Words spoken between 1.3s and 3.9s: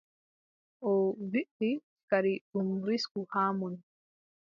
wiʼi kadi ɗum risku haa mon.